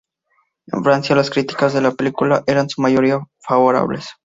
En 0.65 0.83
Francia 0.83 1.15
las 1.15 1.29
críticas 1.29 1.73
de 1.75 1.81
la 1.81 1.91
película 1.91 2.43
eran 2.47 2.63
en 2.63 2.69
su 2.69 2.81
mayoría 2.81 3.19
favorables. 3.39 4.09